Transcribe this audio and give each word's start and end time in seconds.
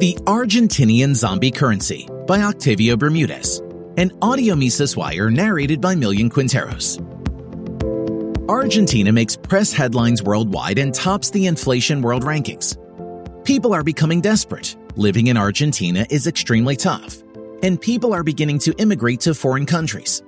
The 0.00 0.14
Argentinian 0.24 1.14
Zombie 1.14 1.50
Currency 1.50 2.08
by 2.26 2.40
Octavio 2.40 2.96
Bermudez. 2.96 3.60
An 3.98 4.10
audio 4.22 4.56
Mises 4.56 4.96
Wire 4.96 5.28
narrated 5.28 5.82
by 5.82 5.94
Millian 5.94 6.30
Quinteros. 6.30 6.96
Argentina 8.48 9.12
makes 9.12 9.36
press 9.36 9.74
headlines 9.74 10.22
worldwide 10.22 10.78
and 10.78 10.94
tops 10.94 11.28
the 11.28 11.46
inflation 11.46 12.00
world 12.00 12.22
rankings. 12.22 12.78
People 13.44 13.74
are 13.74 13.82
becoming 13.82 14.22
desperate. 14.22 14.74
Living 14.96 15.26
in 15.26 15.36
Argentina 15.36 16.06
is 16.08 16.26
extremely 16.26 16.76
tough. 16.76 17.18
And 17.62 17.78
people 17.78 18.14
are 18.14 18.24
beginning 18.24 18.60
to 18.60 18.72
immigrate 18.78 19.20
to 19.20 19.34
foreign 19.34 19.66
countries. 19.66 20.22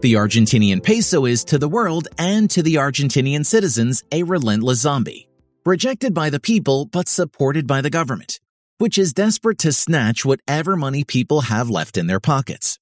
The 0.00 0.14
Argentinian 0.14 0.82
peso 0.82 1.26
is 1.26 1.44
to 1.44 1.58
the 1.58 1.68
world 1.68 2.08
and 2.16 2.48
to 2.52 2.62
the 2.62 2.76
Argentinian 2.76 3.44
citizens 3.44 4.02
a 4.12 4.22
relentless 4.22 4.80
zombie, 4.80 5.28
rejected 5.66 6.14
by 6.14 6.30
the 6.30 6.40
people 6.40 6.86
but 6.86 7.06
supported 7.06 7.66
by 7.66 7.82
the 7.82 7.90
government, 7.90 8.40
which 8.78 8.98
is 8.98 9.12
desperate 9.12 9.58
to 9.58 9.72
snatch 9.72 10.24
whatever 10.24 10.76
money 10.76 11.04
people 11.04 11.42
have 11.42 11.70
left 11.70 11.96
in 11.96 12.06
their 12.06 12.20
pockets. 12.20 12.78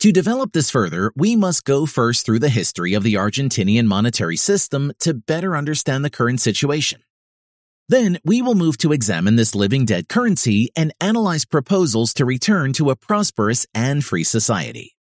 To 0.00 0.12
develop 0.12 0.52
this 0.52 0.70
further, 0.70 1.12
we 1.14 1.36
must 1.36 1.64
go 1.64 1.84
first 1.84 2.24
through 2.24 2.38
the 2.38 2.48
history 2.48 2.94
of 2.94 3.02
the 3.02 3.14
Argentinian 3.14 3.84
monetary 3.84 4.36
system 4.36 4.92
to 5.00 5.12
better 5.12 5.54
understand 5.56 6.04
the 6.04 6.10
current 6.10 6.40
situation. 6.40 7.02
Then 7.90 8.18
we 8.24 8.40
will 8.40 8.54
move 8.54 8.78
to 8.78 8.92
examine 8.92 9.36
this 9.36 9.54
living 9.54 9.84
dead 9.84 10.08
currency 10.08 10.70
and 10.74 10.94
analyze 11.00 11.44
proposals 11.44 12.14
to 12.14 12.24
return 12.24 12.72
to 12.74 12.88
a 12.88 12.96
prosperous 12.96 13.66
and 13.74 14.04
free 14.04 14.24
society. 14.24 14.96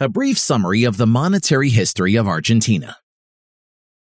A 0.00 0.08
brief 0.08 0.38
summary 0.38 0.84
of 0.84 0.96
the 0.96 1.06
monetary 1.06 1.68
history 1.68 2.16
of 2.16 2.26
Argentina. 2.26 2.96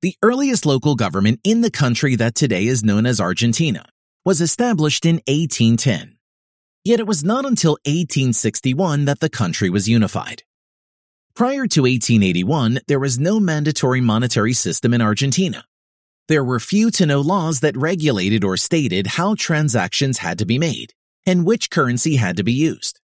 The 0.04 0.18
earliest 0.22 0.66
local 0.66 0.96
government 0.96 1.40
in 1.44 1.62
the 1.62 1.70
country 1.70 2.14
that 2.16 2.34
today 2.34 2.66
is 2.66 2.84
known 2.84 3.06
as 3.06 3.22
Argentina 3.22 3.86
was 4.22 4.42
established 4.42 5.06
in 5.06 5.22
1810. 5.26 6.18
Yet 6.84 7.00
it 7.00 7.06
was 7.06 7.24
not 7.24 7.46
until 7.46 7.78
1861 7.86 9.06
that 9.06 9.20
the 9.20 9.30
country 9.30 9.70
was 9.70 9.88
unified. 9.88 10.42
Prior 11.34 11.66
to 11.68 11.84
1881, 11.84 12.80
there 12.86 13.00
was 13.00 13.18
no 13.18 13.40
mandatory 13.40 14.02
monetary 14.02 14.52
system 14.52 14.92
in 14.92 15.00
Argentina. 15.00 15.64
There 16.28 16.44
were 16.44 16.60
few 16.60 16.90
to 16.90 17.06
no 17.06 17.22
laws 17.22 17.60
that 17.60 17.74
regulated 17.74 18.44
or 18.44 18.58
stated 18.58 19.06
how 19.06 19.36
transactions 19.36 20.18
had 20.18 20.38
to 20.40 20.44
be 20.44 20.58
made 20.58 20.92
and 21.24 21.46
which 21.46 21.70
currency 21.70 22.16
had 22.16 22.36
to 22.36 22.44
be 22.44 22.52
used. 22.52 23.00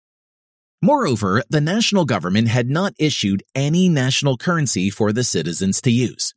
Moreover, 0.82 1.44
the 1.50 1.59
national 1.59 2.06
government 2.06 2.48
had 2.48 2.70
not 2.70 2.94
issued 2.98 3.44
any 3.54 3.90
national 3.90 4.38
currency 4.38 4.90
for 4.90 5.12
the 5.12 5.26
citizens 5.26 5.82
to 5.82 5.92
use. 5.92 6.34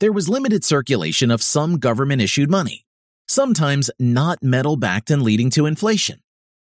There 0.00 0.12
was 0.12 0.28
limited 0.28 0.64
circulation 0.64 1.30
of 1.30 1.42
some 1.42 1.78
government 1.78 2.22
issued 2.22 2.50
money, 2.50 2.84
sometimes 3.28 3.90
not 3.98 4.42
metal 4.42 4.76
backed 4.76 5.10
and 5.10 5.22
leading 5.22 5.50
to 5.50 5.66
inflation 5.66 6.20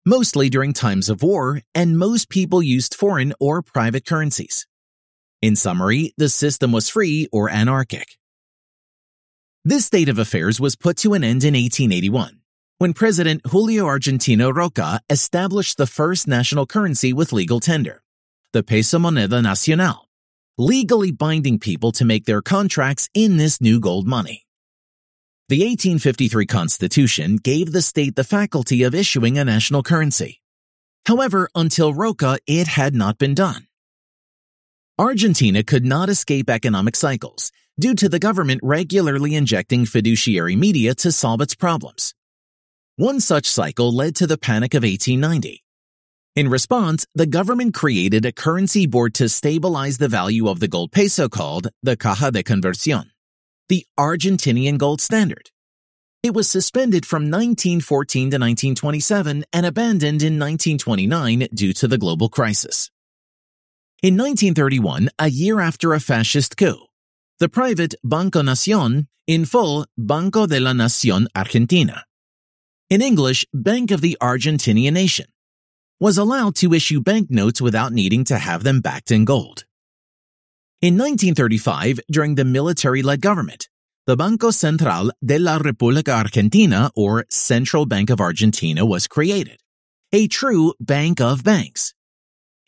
mostly 0.07 0.49
during 0.49 0.73
times 0.73 1.11
of 1.11 1.23
war, 1.23 1.61
and 1.75 1.99
most 1.99 2.31
people 2.31 2.63
used 2.63 2.95
foreign 2.95 3.35
or 3.41 3.61
private 3.61 4.07
currencies. 4.07 4.67
In 5.43 5.57
summary, 5.57 6.15
the 6.17 6.29
system 6.29 6.73
was 6.73 6.89
free 6.89 7.29
or 7.33 7.51
anarchic. 7.51 8.17
This 9.65 9.85
state 9.85 10.09
of 10.09 10.19
affairs 10.19 10.61
was 10.61 10.77
put 10.77 10.97
to 10.99 11.15
an 11.15 11.25
end 11.25 11.43
in 11.43 11.55
1881, 11.55 12.41
when 12.79 12.95
President 12.95 13.43
Julio 13.49 13.85
Argentino 13.87 14.55
Roca 14.55 15.01
established 15.11 15.77
the 15.77 15.89
first 15.89 16.29
national 16.29 16.67
currency 16.67 17.13
with 17.13 17.33
legal 17.33 17.59
tender, 17.59 18.01
the 18.53 18.63
peso 18.63 18.99
moneda 18.99 19.43
nacional, 19.43 20.06
legally 20.59 21.13
binding 21.13 21.59
people 21.59 21.93
to 21.93 22.05
make 22.05 22.25
their 22.25 22.43
contracts 22.43 23.09
in 23.15 23.37
this 23.37 23.61
new 23.61 23.79
gold 23.79 24.07
money. 24.07 24.47
The 25.49 25.59
1853 25.61 26.47
Constitution 26.47 27.37
gave 27.37 27.73
the 27.73 27.83
state 27.83 28.17
the 28.17 28.25
faculty 28.25 28.83
of 28.83 28.95
issuing 28.95 29.39
a 29.39 29.45
national 29.45 29.83
currency. 29.83 30.41
However, 31.07 31.49
until 31.55 31.95
Roca, 31.95 32.39
it 32.47 32.67
had 32.67 32.95
not 32.95 33.19
been 33.19 33.35
done. 33.35 33.67
Argentina 34.99 35.63
could 35.63 35.85
not 35.85 36.09
escape 36.09 36.49
economic 36.49 36.97
cycles 36.97 37.53
due 37.79 37.95
to 37.95 38.09
the 38.09 38.19
government 38.19 38.61
regularly 38.63 39.35
injecting 39.35 39.85
fiduciary 39.85 40.57
media 40.57 40.95
to 40.95 41.13
solve 41.13 41.43
its 41.43 41.55
problems. 41.55 42.15
One 42.97 43.21
such 43.21 43.47
cycle 43.47 43.95
led 43.95 44.17
to 44.17 44.27
the 44.27 44.39
Panic 44.39 44.73
of 44.73 44.85
1890. 44.85 45.66
In 46.37 46.51
response, 46.51 47.07
the 47.15 47.27
government 47.27 47.73
created 47.73 48.27
a 48.27 48.31
currency 48.31 48.87
board 48.87 49.15
to 49.15 49.27
stabilize 49.27 49.97
the 49.97 50.07
value 50.07 50.49
of 50.49 50.61
the 50.61 50.69
gold 50.69 50.93
peso 50.93 51.31
called 51.31 51.69
the 51.83 51.97
Caja 51.97 52.31
de 52.31 52.43
Conversión 52.43 53.07
the 53.69 53.87
Argentinian 53.99 54.79
gold 54.79 55.01
standard. 55.01 55.51
It 56.23 56.35
was 56.35 56.49
suspended 56.49 57.05
from 57.05 57.23
1914 57.25 58.31
to 58.31 58.37
1927 58.37 59.45
and 59.53 59.67
abandoned 59.67 60.23
in 60.23 60.39
1929 60.39 61.49
due 61.53 61.73
to 61.73 61.89
the 61.89 61.99
global 61.99 62.29
crisis. 62.29 62.91
In 64.03 64.15
1931, 64.17 65.09
a 65.19 65.31
year 65.31 65.61
after 65.61 65.95
a 65.95 66.01
fascist 66.01 66.57
coup, 66.57 66.87
the 67.41 67.49
private 67.49 67.95
Banco 68.05 68.43
Nación, 68.43 69.07
in 69.27 69.45
full 69.45 69.87
Banco 69.97 70.47
de 70.47 70.61
la 70.61 70.73
Nación 70.73 71.27
Argentina, 71.35 72.05
in 72.89 73.03
English, 73.03 73.47
Bank 73.53 73.91
of 73.91 74.01
the 74.01 74.17
Argentinian 74.21 74.93
Nation, 74.93 75.27
was 75.99 76.19
allowed 76.19 76.55
to 76.57 76.75
issue 76.75 77.01
banknotes 77.01 77.61
without 77.61 77.93
needing 77.93 78.25
to 78.25 78.39
have 78.39 78.63
them 78.63 78.81
backed 78.81 79.11
in 79.11 79.25
gold. 79.25 79.65
In 80.83 80.95
1935, 80.95 82.01
during 82.11 82.35
the 82.35 82.45
military-led 82.45 83.23
government, 83.23 83.69
the 84.07 84.17
Banco 84.17 84.51
Central 84.51 85.11
de 85.25 85.39
la 85.39 85.59
República 85.59 86.11
Argentina, 86.11 86.91
or 86.95 87.25
Central 87.31 87.87
Bank 87.87 88.11
of 88.11 88.21
Argentina, 88.21 88.85
was 88.85 89.09
created, 89.09 89.59
a 90.13 90.29
true 90.29 90.75
bank 90.79 91.21
of 91.21 91.43
banks. 91.43 91.95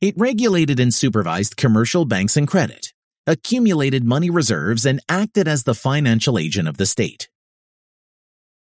It 0.00 0.14
regulated 0.16 0.80
and 0.80 0.92
supervised 0.92 1.56
commercial 1.56 2.06
banks 2.06 2.36
and 2.36 2.48
credit, 2.48 2.92
accumulated 3.26 4.04
money 4.04 4.30
reserves, 4.30 4.86
and 4.86 5.00
acted 5.08 5.46
as 5.46 5.64
the 5.64 5.74
financial 5.74 6.38
agent 6.38 6.66
of 6.66 6.78
the 6.78 6.86
state. 6.86 7.28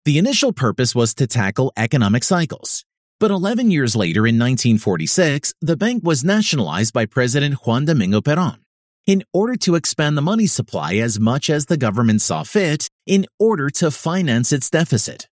The 0.04 0.18
initial 0.18 0.52
purpose 0.52 0.94
was 0.94 1.14
to 1.14 1.26
tackle 1.26 1.72
economic 1.76 2.22
cycles, 2.22 2.84
but 3.22 3.30
11 3.30 3.70
years 3.70 3.94
later 3.94 4.26
in 4.26 4.36
1946, 4.36 5.54
the 5.60 5.76
bank 5.76 6.02
was 6.02 6.24
nationalized 6.24 6.92
by 6.92 7.06
President 7.06 7.54
Juan 7.64 7.84
Domingo 7.84 8.20
Perón 8.20 8.58
in 9.06 9.22
order 9.32 9.54
to 9.58 9.76
expand 9.76 10.16
the 10.16 10.28
money 10.30 10.48
supply 10.48 10.94
as 10.94 11.20
much 11.20 11.48
as 11.48 11.66
the 11.66 11.76
government 11.76 12.20
saw 12.20 12.42
fit 12.42 12.88
in 13.06 13.26
order 13.38 13.70
to 13.70 13.92
finance 13.92 14.50
its 14.50 14.68
deficit. 14.68 15.28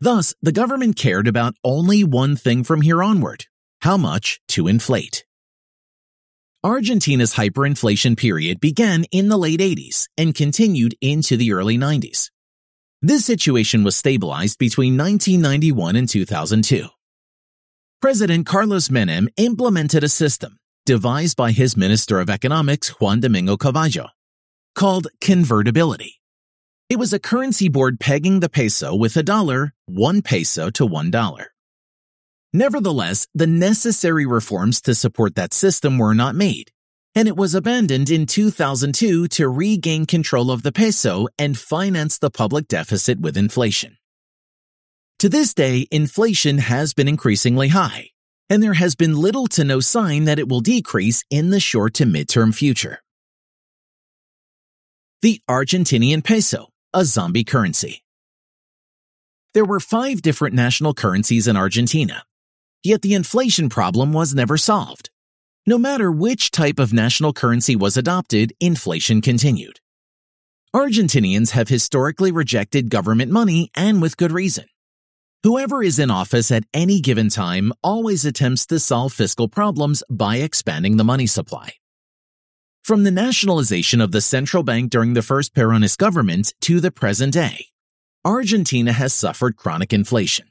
Thus, 0.00 0.34
the 0.40 0.50
government 0.50 0.96
cared 0.96 1.28
about 1.28 1.52
only 1.62 2.02
one 2.04 2.36
thing 2.36 2.64
from 2.64 2.80
here 2.80 3.02
onward 3.02 3.44
how 3.82 3.98
much 3.98 4.40
to 4.48 4.66
inflate. 4.66 5.26
Argentina's 6.64 7.34
hyperinflation 7.34 8.16
period 8.16 8.60
began 8.60 9.04
in 9.12 9.28
the 9.28 9.36
late 9.36 9.60
80s 9.60 10.08
and 10.16 10.34
continued 10.34 10.94
into 11.02 11.36
the 11.36 11.52
early 11.52 11.76
90s. 11.76 12.30
This 13.02 13.26
situation 13.26 13.84
was 13.84 13.94
stabilized 13.94 14.58
between 14.58 14.96
1991 14.96 15.96
and 15.96 16.08
2002. 16.08 16.88
President 18.00 18.46
Carlos 18.46 18.88
Menem 18.88 19.28
implemented 19.36 20.02
a 20.02 20.08
system 20.08 20.56
devised 20.86 21.36
by 21.36 21.52
his 21.52 21.76
Minister 21.76 22.20
of 22.20 22.30
Economics, 22.30 22.88
Juan 23.00 23.20
Domingo 23.20 23.56
Cavallo, 23.56 24.08
called 24.74 25.08
convertibility. 25.20 26.20
It 26.88 26.98
was 26.98 27.12
a 27.12 27.18
currency 27.18 27.68
board 27.68 28.00
pegging 28.00 28.40
the 28.40 28.48
peso 28.48 28.94
with 28.94 29.16
a 29.16 29.22
dollar, 29.22 29.74
one 29.86 30.22
peso 30.22 30.70
to 30.70 30.86
one 30.86 31.10
dollar. 31.10 31.52
Nevertheless, 32.52 33.26
the 33.34 33.46
necessary 33.46 34.24
reforms 34.24 34.80
to 34.82 34.94
support 34.94 35.34
that 35.34 35.52
system 35.52 35.98
were 35.98 36.14
not 36.14 36.34
made, 36.34 36.70
and 37.16 37.26
it 37.26 37.36
was 37.36 37.54
abandoned 37.54 38.10
in 38.10 38.26
2002 38.26 39.26
to 39.26 39.48
regain 39.48 40.04
control 40.04 40.50
of 40.50 40.62
the 40.62 40.70
peso 40.70 41.26
and 41.38 41.58
finance 41.58 42.18
the 42.18 42.30
public 42.30 42.68
deficit 42.68 43.18
with 43.18 43.38
inflation. 43.38 43.96
To 45.20 45.30
this 45.30 45.54
day, 45.54 45.88
inflation 45.90 46.58
has 46.58 46.92
been 46.92 47.08
increasingly 47.08 47.68
high, 47.68 48.10
and 48.50 48.62
there 48.62 48.74
has 48.74 48.94
been 48.94 49.16
little 49.16 49.46
to 49.48 49.64
no 49.64 49.80
sign 49.80 50.24
that 50.24 50.38
it 50.38 50.46
will 50.46 50.60
decrease 50.60 51.24
in 51.30 51.48
the 51.48 51.58
short 51.58 51.94
to 51.94 52.04
midterm 52.04 52.54
future. 52.54 53.00
The 55.22 55.40
Argentinian 55.48 56.22
peso, 56.22 56.68
a 56.92 57.06
zombie 57.06 57.44
currency. 57.44 58.04
There 59.54 59.64
were 59.64 59.80
five 59.80 60.20
different 60.20 60.54
national 60.54 60.92
currencies 60.92 61.48
in 61.48 61.56
Argentina, 61.56 62.24
yet 62.84 63.00
the 63.00 63.14
inflation 63.14 63.70
problem 63.70 64.12
was 64.12 64.34
never 64.34 64.58
solved. 64.58 65.08
No 65.68 65.78
matter 65.78 66.12
which 66.12 66.52
type 66.52 66.78
of 66.78 66.92
national 66.92 67.32
currency 67.32 67.74
was 67.74 67.96
adopted, 67.96 68.52
inflation 68.60 69.20
continued. 69.20 69.80
Argentinians 70.72 71.50
have 71.50 71.68
historically 71.68 72.30
rejected 72.30 72.88
government 72.88 73.32
money 73.32 73.72
and 73.74 74.00
with 74.00 74.16
good 74.16 74.30
reason. 74.30 74.66
Whoever 75.42 75.82
is 75.82 75.98
in 75.98 76.08
office 76.08 76.52
at 76.52 76.62
any 76.72 77.00
given 77.00 77.30
time 77.30 77.72
always 77.82 78.24
attempts 78.24 78.66
to 78.66 78.78
solve 78.78 79.12
fiscal 79.12 79.48
problems 79.48 80.04
by 80.08 80.36
expanding 80.36 80.98
the 80.98 81.04
money 81.04 81.26
supply. 81.26 81.72
From 82.84 83.02
the 83.02 83.10
nationalization 83.10 84.00
of 84.00 84.12
the 84.12 84.20
central 84.20 84.62
bank 84.62 84.90
during 84.90 85.14
the 85.14 85.22
first 85.22 85.52
Peronist 85.52 85.98
government 85.98 86.54
to 86.60 86.78
the 86.78 86.92
present 86.92 87.32
day, 87.32 87.66
Argentina 88.24 88.92
has 88.92 89.12
suffered 89.12 89.56
chronic 89.56 89.92
inflation. 89.92 90.46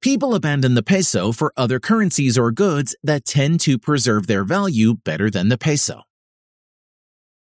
People 0.00 0.36
abandon 0.36 0.74
the 0.74 0.82
peso 0.84 1.32
for 1.32 1.52
other 1.56 1.80
currencies 1.80 2.38
or 2.38 2.52
goods 2.52 2.94
that 3.02 3.24
tend 3.24 3.58
to 3.60 3.78
preserve 3.78 4.28
their 4.28 4.44
value 4.44 4.94
better 4.94 5.28
than 5.28 5.48
the 5.48 5.58
peso. 5.58 6.02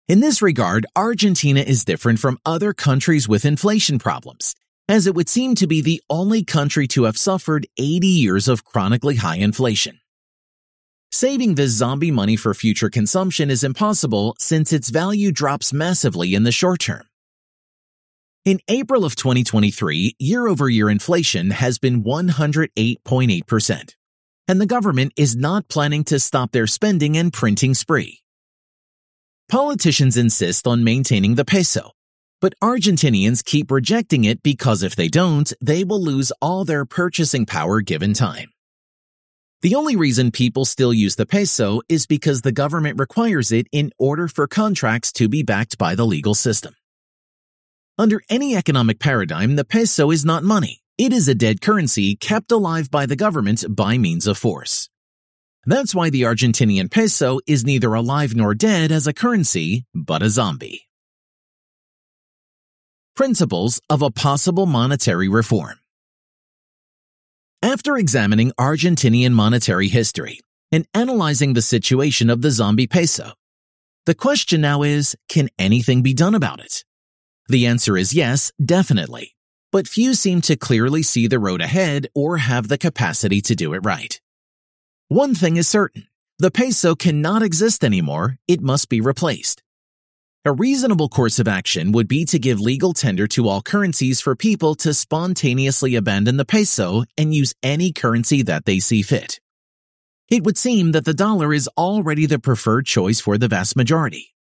In 0.09 0.21
this 0.21 0.41
regard, 0.41 0.87
Argentina 0.97 1.61
is 1.61 1.85
different 1.85 2.19
from 2.19 2.39
other 2.47 2.73
countries 2.73 3.29
with 3.29 3.45
inflation 3.45 3.99
problems, 3.99 4.55
as 4.89 5.07
it 5.07 5.15
would 5.15 5.29
seem 5.29 5.55
to 5.57 5.67
be 5.67 5.83
the 5.83 6.03
only 6.09 6.43
country 6.43 6.89
to 6.89 7.05
have 7.05 7.19
suffered 7.19 7.67
80 7.77 8.07
years 8.07 8.49
of 8.49 8.65
chronically 8.65 9.17
high 9.17 9.37
inflation. 9.37 10.01
Saving 11.13 11.57
this 11.57 11.73
zombie 11.73 12.11
money 12.11 12.37
for 12.37 12.55
future 12.55 12.89
consumption 12.89 13.51
is 13.51 13.63
impossible 13.63 14.35
since 14.39 14.73
its 14.73 14.89
value 14.89 15.31
drops 15.31 15.75
massively 15.75 16.35
in 16.35 16.45
the 16.45 16.53
short 16.53 16.81
term. 16.81 17.10
In 18.47 18.59
April 18.69 19.05
of 19.05 19.17
2023, 19.17 20.17
year 20.19 20.49
over 20.49 20.67
year 20.67 20.89
inflation 20.89 21.51
has 21.51 21.79
been 21.79 22.03
108.8%, 22.03 23.95
and 24.49 24.59
the 24.59 24.65
government 24.65 25.13
is 25.15 25.37
not 25.37 25.69
planning 25.69 26.05
to 26.05 26.19
stop 26.19 26.51
their 26.51 26.67
spending 26.67 27.19
and 27.19 27.35
printing 27.35 27.75
spree. 27.75 28.23
Politicians 29.51 30.17
insist 30.17 30.67
on 30.67 30.85
maintaining 30.85 31.35
the 31.35 31.45
peso, 31.45 31.93
but 32.41 32.55
Argentinians 32.65 33.45
keep 33.45 33.71
rejecting 33.71 34.25
it 34.25 34.43
because 34.43 34.83
if 34.83 34.97
they 34.97 35.09
don't, 35.09 35.53
they 35.61 35.85
will 35.85 36.03
lose 36.03 36.33
all 36.41 36.65
their 36.65 36.87
purchasing 36.87 37.45
power 37.45 37.83
given 37.83 38.15
time. 38.15 38.49
The 39.61 39.75
only 39.75 39.97
reason 39.97 40.31
people 40.31 40.65
still 40.65 40.95
use 40.95 41.17
the 41.17 41.27
peso 41.27 41.83
is 41.91 42.07
because 42.07 42.41
the 42.41 42.53
government 42.53 42.99
requires 42.99 43.53
it 43.53 43.67
in 43.71 43.93
order 43.99 44.29
for 44.29 44.47
contracts 44.47 45.13
to 45.13 45.29
be 45.29 45.43
backed 45.43 45.77
by 45.77 45.95
the 45.95 46.07
legal 46.07 46.35
system. 46.35 46.75
Under 48.01 48.23
any 48.31 48.57
economic 48.57 48.99
paradigm, 48.99 49.57
the 49.57 49.65
peso 49.67 50.11
is 50.11 50.25
not 50.25 50.43
money. 50.43 50.81
It 50.97 51.13
is 51.13 51.29
a 51.29 51.35
dead 51.35 51.61
currency 51.61 52.17
kept 52.17 52.51
alive 52.51 52.91
by 52.91 53.05
the 53.05 53.15
government 53.15 53.63
by 53.69 53.99
means 53.99 54.27
of 54.27 54.39
force. 54.39 54.89
That's 55.67 55.95
why 55.95 56.09
the 56.09 56.23
Argentinian 56.23 56.91
peso 56.91 57.41
is 57.47 57.63
neither 57.63 57.93
alive 57.93 58.35
nor 58.35 58.55
dead 58.55 58.91
as 58.91 59.07
a 59.07 59.13
currency, 59.13 59.85
but 59.95 60.23
a 60.23 60.31
zombie. 60.31 60.89
Principles 63.15 63.83
of 63.91 64.01
a 64.01 64.11
possible 64.11 64.65
monetary 64.65 65.29
reform. 65.29 65.79
After 67.63 67.99
examining 67.99 68.53
Argentinian 68.59 69.33
monetary 69.33 69.89
history 69.89 70.41
and 70.73 70.87
analyzing 70.95 71.53
the 71.53 71.61
situation 71.61 72.31
of 72.31 72.41
the 72.41 72.51
zombie 72.51 72.87
peso, 72.87 73.35
the 74.07 74.15
question 74.15 74.63
now 74.63 74.85
is, 74.85 75.17
can 75.29 75.51
anything 75.59 76.01
be 76.01 76.15
done 76.15 76.35
about 76.35 76.61
it? 76.61 76.83
The 77.51 77.67
answer 77.67 77.97
is 77.97 78.15
yes, 78.15 78.53
definitely. 78.65 79.35
But 79.73 79.89
few 79.89 80.15
seem 80.15 80.41
to 80.43 80.55
clearly 80.55 81.03
see 81.03 81.27
the 81.27 81.41
road 81.41 81.61
ahead 81.61 82.07
or 82.15 82.37
have 82.37 82.69
the 82.69 82.79
capacity 82.79 83.41
to 83.41 83.57
do 83.57 83.75
it 83.75 83.85
right. 83.85 84.21
One 85.09 85.35
thing 85.35 85.57
is 85.57 85.67
certain. 85.67 86.07
The 86.39 86.53
peso 86.53 86.95
cannot 86.95 87.43
exist 87.43 87.83
anymore. 87.83 88.37
It 88.47 88.61
must 88.61 88.89
be 88.89 89.01
replaced. 89.01 89.65
A 90.45 90.53
reasonable 90.53 91.09
course 91.09 91.41
of 91.41 91.49
action 91.49 91.91
would 91.91 92.07
be 92.07 92.25
to 92.27 92.39
give 92.39 92.61
legal 92.61 92.93
tender 92.93 93.27
to 93.27 93.49
all 93.49 93.63
currencies 93.63 94.21
for 94.21 94.37
people 94.37 94.77
to 94.77 94.95
spontaneously 94.95 95.97
abandon 95.97 96.37
the 96.37 96.45
peso 96.45 97.03
and 97.19 97.35
use 97.35 97.53
any 97.65 97.91
currency 97.91 98.43
that 98.43 98.65
they 98.65 98.79
see 98.79 99.03
fit. 99.03 99.41
It 100.29 100.45
would 100.45 100.57
seem 100.57 100.93
that 100.93 101.05
the 101.05 101.15
dollar 101.15 101.53
is 101.53 101.69
already 101.77 102.27
the 102.27 102.39
preferred 102.39 102.87
choice 102.87 103.19
for 103.19 103.37
the 103.39 103.49
vast 103.49 103.75
majority. 103.75 104.35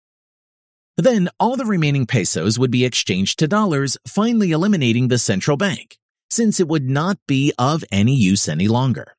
Then 0.98 1.28
all 1.38 1.56
the 1.56 1.64
remaining 1.64 2.06
pesos 2.06 2.58
would 2.58 2.72
be 2.72 2.84
exchanged 2.84 3.38
to 3.38 3.46
dollars, 3.46 3.96
finally 4.04 4.50
eliminating 4.50 5.06
the 5.06 5.16
central 5.16 5.56
bank, 5.56 5.96
since 6.28 6.58
it 6.58 6.66
would 6.66 6.90
not 6.90 7.18
be 7.28 7.52
of 7.56 7.84
any 7.92 8.16
use 8.16 8.48
any 8.48 8.66
longer. 8.66 9.14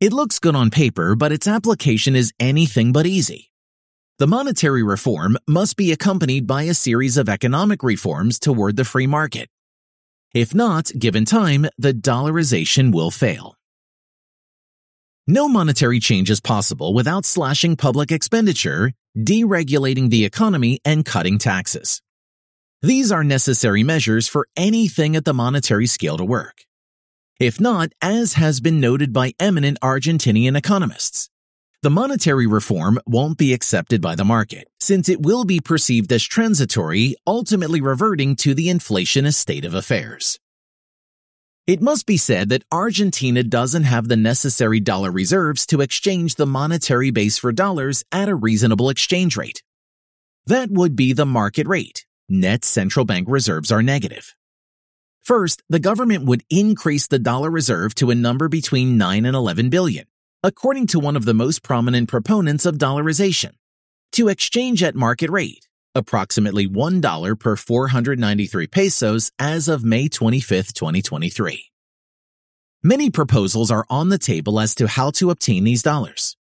It 0.00 0.12
looks 0.12 0.40
good 0.40 0.56
on 0.56 0.70
paper, 0.70 1.14
but 1.14 1.30
its 1.30 1.46
application 1.46 2.16
is 2.16 2.32
anything 2.40 2.92
but 2.92 3.06
easy. 3.06 3.52
The 4.18 4.26
monetary 4.26 4.82
reform 4.82 5.38
must 5.48 5.76
be 5.76 5.92
accompanied 5.92 6.46
by 6.46 6.64
a 6.64 6.74
series 6.74 7.16
of 7.16 7.28
economic 7.28 7.84
reforms 7.84 8.40
toward 8.40 8.76
the 8.76 8.84
free 8.84 9.06
market. 9.06 9.48
If 10.34 10.54
not, 10.56 10.90
given 10.98 11.24
time, 11.24 11.66
the 11.78 11.94
dollarization 11.94 12.92
will 12.92 13.12
fail. 13.12 13.54
No 15.26 15.48
monetary 15.48 16.00
change 16.00 16.28
is 16.28 16.42
possible 16.42 16.92
without 16.92 17.24
slashing 17.24 17.76
public 17.76 18.12
expenditure, 18.12 18.92
deregulating 19.16 20.10
the 20.10 20.26
economy, 20.26 20.80
and 20.84 21.02
cutting 21.02 21.38
taxes. 21.38 22.02
These 22.82 23.10
are 23.10 23.24
necessary 23.24 23.82
measures 23.82 24.28
for 24.28 24.46
anything 24.54 25.16
at 25.16 25.24
the 25.24 25.32
monetary 25.32 25.86
scale 25.86 26.18
to 26.18 26.24
work. 26.26 26.66
If 27.40 27.58
not, 27.58 27.92
as 28.02 28.34
has 28.34 28.60
been 28.60 28.80
noted 28.80 29.14
by 29.14 29.32
eminent 29.40 29.80
Argentinian 29.80 30.58
economists, 30.58 31.30
the 31.82 31.88
monetary 31.88 32.46
reform 32.46 33.00
won't 33.06 33.38
be 33.38 33.54
accepted 33.54 34.02
by 34.02 34.16
the 34.16 34.26
market, 34.26 34.68
since 34.78 35.08
it 35.08 35.22
will 35.22 35.46
be 35.46 35.58
perceived 35.58 36.12
as 36.12 36.22
transitory, 36.22 37.16
ultimately 37.26 37.80
reverting 37.80 38.36
to 38.36 38.52
the 38.52 38.68
inflationist 38.68 39.36
state 39.36 39.64
of 39.64 39.72
affairs. 39.72 40.38
It 41.66 41.80
must 41.80 42.04
be 42.04 42.18
said 42.18 42.50
that 42.50 42.66
Argentina 42.70 43.42
doesn't 43.42 43.84
have 43.84 44.06
the 44.06 44.18
necessary 44.18 44.80
dollar 44.80 45.10
reserves 45.10 45.64
to 45.68 45.80
exchange 45.80 46.34
the 46.34 46.44
monetary 46.44 47.10
base 47.10 47.38
for 47.38 47.52
dollars 47.52 48.04
at 48.12 48.28
a 48.28 48.34
reasonable 48.34 48.90
exchange 48.90 49.34
rate. 49.34 49.62
That 50.44 50.70
would 50.70 50.94
be 50.94 51.14
the 51.14 51.24
market 51.24 51.66
rate. 51.66 52.04
Net 52.28 52.66
central 52.66 53.06
bank 53.06 53.28
reserves 53.30 53.72
are 53.72 53.82
negative. 53.82 54.34
First, 55.22 55.62
the 55.70 55.78
government 55.78 56.26
would 56.26 56.44
increase 56.50 57.06
the 57.06 57.18
dollar 57.18 57.50
reserve 57.50 57.94
to 57.94 58.10
a 58.10 58.14
number 58.14 58.50
between 58.50 58.98
9 58.98 59.24
and 59.24 59.34
11 59.34 59.70
billion, 59.70 60.04
according 60.42 60.88
to 60.88 61.00
one 61.00 61.16
of 61.16 61.24
the 61.24 61.32
most 61.32 61.62
prominent 61.62 62.10
proponents 62.10 62.66
of 62.66 62.76
dollarization, 62.76 63.52
to 64.12 64.28
exchange 64.28 64.82
at 64.82 64.94
market 64.94 65.30
rate, 65.30 65.66
approximately 65.94 66.68
$1 66.68 67.38
per 67.38 67.56
493 67.56 68.66
pesos 68.66 69.30
as 69.38 69.68
of 69.68 69.84
May 69.84 70.08
25, 70.08 70.72
2023. 70.72 71.70
Many 72.82 73.10
proposals 73.10 73.70
are 73.70 73.86
on 73.88 74.10
the 74.10 74.18
table 74.18 74.60
as 74.60 74.74
to 74.74 74.86
how 74.86 75.10
to 75.12 75.30
obtain 75.30 75.64
these 75.64 75.82
dollars. 75.82 76.36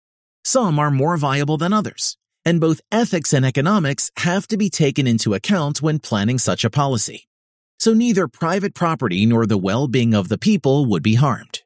Some 0.45 0.79
are 0.79 0.91
more 0.91 1.17
viable 1.17 1.57
than 1.57 1.73
others, 1.73 2.17
and 2.45 2.61
both 2.61 2.81
ethics 2.91 3.33
and 3.33 3.45
economics 3.45 4.09
have 4.17 4.47
to 4.47 4.57
be 4.57 4.69
taken 4.69 5.05
into 5.05 5.33
account 5.33 5.81
when 5.81 5.99
planning 5.99 6.37
such 6.37 6.63
a 6.63 6.69
policy. 6.69 7.27
So 7.79 7.93
neither 7.93 8.27
private 8.27 8.73
property 8.73 9.25
nor 9.25 9.45
the 9.45 9.57
well-being 9.57 10.13
of 10.13 10.29
the 10.29 10.37
people 10.37 10.85
would 10.85 11.03
be 11.03 11.15
harmed. 11.15 11.61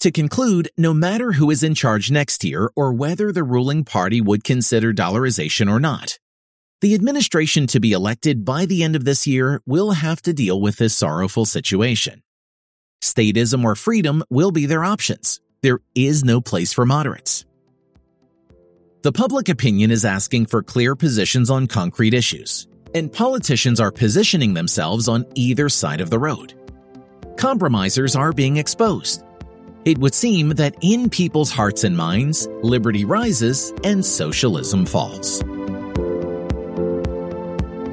To 0.00 0.10
conclude, 0.10 0.68
no 0.76 0.92
matter 0.92 1.32
who 1.32 1.50
is 1.50 1.62
in 1.62 1.74
charge 1.74 2.10
next 2.10 2.42
year 2.42 2.70
or 2.74 2.92
whether 2.92 3.30
the 3.30 3.44
ruling 3.44 3.84
party 3.84 4.20
would 4.20 4.42
consider 4.42 4.92
dollarization 4.92 5.70
or 5.70 5.78
not, 5.78 6.18
the 6.82 6.94
administration 6.96 7.68
to 7.68 7.78
be 7.78 7.92
elected 7.92 8.44
by 8.44 8.66
the 8.66 8.82
end 8.82 8.96
of 8.96 9.04
this 9.04 9.24
year 9.24 9.62
will 9.66 9.92
have 9.92 10.20
to 10.20 10.32
deal 10.32 10.60
with 10.60 10.76
this 10.78 10.94
sorrowful 10.94 11.44
situation. 11.44 12.20
Statism 13.00 13.64
or 13.64 13.76
freedom 13.76 14.24
will 14.30 14.50
be 14.50 14.66
their 14.66 14.82
options. 14.82 15.40
There 15.62 15.78
is 15.94 16.24
no 16.24 16.40
place 16.40 16.72
for 16.72 16.84
moderates. 16.84 17.44
The 19.02 19.12
public 19.12 19.48
opinion 19.48 19.92
is 19.92 20.04
asking 20.04 20.46
for 20.46 20.60
clear 20.60 20.96
positions 20.96 21.50
on 21.50 21.68
concrete 21.68 22.14
issues, 22.14 22.66
and 22.96 23.12
politicians 23.12 23.78
are 23.78 23.92
positioning 23.92 24.54
themselves 24.54 25.06
on 25.06 25.24
either 25.36 25.68
side 25.68 26.00
of 26.00 26.10
the 26.10 26.18
road. 26.18 26.54
Compromisers 27.36 28.16
are 28.16 28.32
being 28.32 28.56
exposed. 28.56 29.22
It 29.84 29.98
would 29.98 30.14
seem 30.14 30.50
that 30.50 30.74
in 30.80 31.10
people's 31.10 31.52
hearts 31.52 31.84
and 31.84 31.96
minds, 31.96 32.48
liberty 32.62 33.04
rises 33.04 33.72
and 33.84 34.04
socialism 34.04 34.84
falls. 34.84 35.44